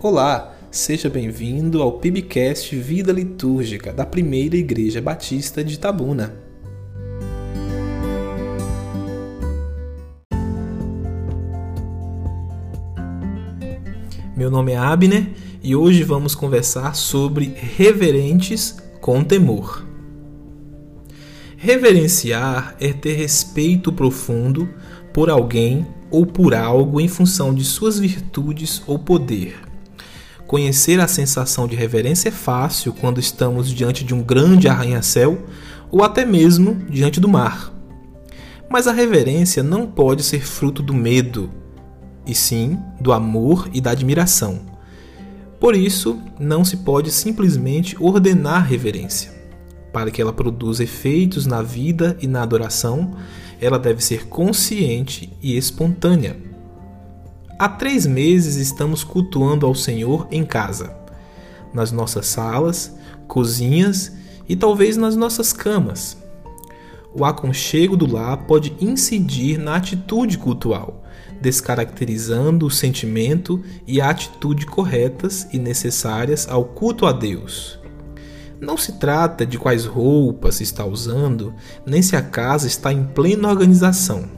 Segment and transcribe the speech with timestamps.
[0.00, 6.36] Olá, seja bem-vindo ao PIBcast Vida Litúrgica da Primeira Igreja Batista de Itabuna.
[14.36, 19.84] Meu nome é Abner e hoje vamos conversar sobre reverentes com temor.
[21.56, 24.68] Reverenciar é ter respeito profundo
[25.12, 29.67] por alguém ou por algo em função de suas virtudes ou poder.
[30.48, 35.44] Conhecer a sensação de reverência é fácil quando estamos diante de um grande arranha-céu
[35.90, 37.70] ou até mesmo diante do mar.
[38.70, 41.50] Mas a reverência não pode ser fruto do medo,
[42.26, 44.60] e sim do amor e da admiração.
[45.60, 49.30] Por isso, não se pode simplesmente ordenar reverência.
[49.92, 53.14] Para que ela produza efeitos na vida e na adoração,
[53.60, 56.38] ela deve ser consciente e espontânea.
[57.60, 60.96] Há três meses estamos cultuando ao Senhor em casa,
[61.74, 62.94] nas nossas salas,
[63.26, 64.12] cozinhas
[64.48, 66.16] e talvez nas nossas camas.
[67.12, 71.02] O aconchego do lar pode incidir na atitude cultual,
[71.40, 77.76] descaracterizando o sentimento e a atitude corretas e necessárias ao culto a Deus.
[78.60, 81.52] Não se trata de quais roupas se está usando,
[81.84, 84.37] nem se a casa está em plena organização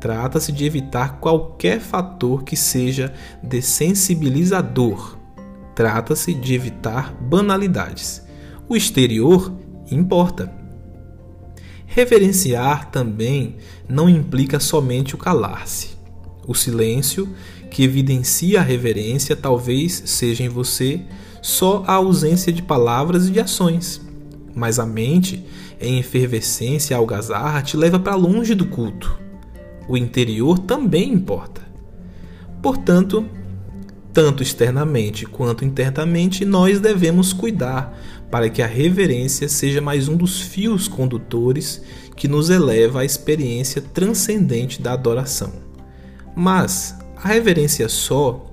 [0.00, 5.16] Trata-se de evitar qualquer fator que seja dessensibilizador.
[5.74, 8.22] Trata-se de evitar banalidades.
[8.68, 9.52] O exterior
[9.90, 10.52] importa.
[11.86, 13.56] Reverenciar também
[13.88, 15.96] não implica somente o calar-se.
[16.46, 17.28] O silêncio,
[17.70, 21.00] que evidencia a reverência, talvez seja em você
[21.40, 24.00] só a ausência de palavras e de ações.
[24.54, 25.44] Mas a mente,
[25.80, 29.25] em efervescência algazarra, te leva para longe do culto
[29.88, 31.62] o interior também importa.
[32.62, 33.24] Portanto,
[34.12, 37.96] tanto externamente quanto internamente, nós devemos cuidar
[38.30, 41.82] para que a reverência seja mais um dos fios condutores
[42.16, 45.52] que nos eleva à experiência transcendente da adoração.
[46.34, 48.46] Mas a reverência só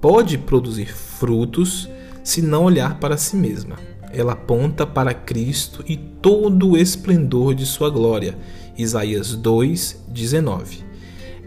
[0.00, 1.88] pode produzir frutos
[2.22, 3.76] se não olhar para si mesma.
[4.12, 8.36] Ela aponta para Cristo e todo o esplendor de sua glória
[8.76, 10.84] Isaías 2, 19.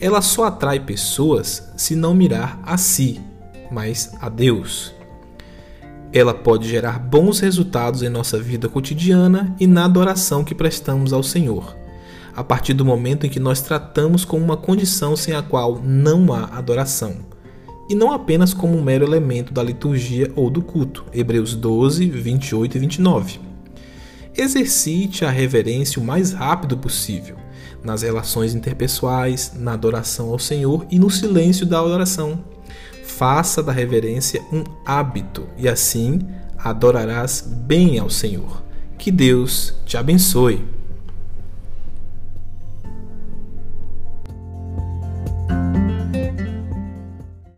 [0.00, 3.20] Ela só atrai pessoas se não mirar a si,
[3.70, 4.92] mas a Deus.
[6.12, 11.22] Ela pode gerar bons resultados em nossa vida cotidiana e na adoração que prestamos ao
[11.22, 11.76] Senhor,
[12.36, 16.32] a partir do momento em que nós tratamos como uma condição sem a qual não
[16.32, 17.16] há adoração,
[17.88, 21.04] e não apenas como um mero elemento da liturgia ou do culto.
[21.12, 23.53] Hebreus 12, 28 e 29.
[24.36, 27.36] Exercite a reverência o mais rápido possível,
[27.84, 32.42] nas relações interpessoais, na adoração ao Senhor e no silêncio da oração.
[33.04, 36.20] Faça da reverência um hábito e assim
[36.58, 38.64] adorarás bem ao Senhor.
[38.98, 40.73] Que Deus te abençoe.